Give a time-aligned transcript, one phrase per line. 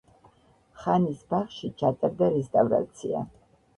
[0.85, 3.23] ხანის ბაღში ჩატარდა რესტავრაცია.